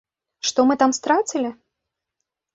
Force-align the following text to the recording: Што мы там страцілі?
Што 0.47 0.65
мы 0.69 0.77
там 0.85 0.95
страцілі? 0.99 1.53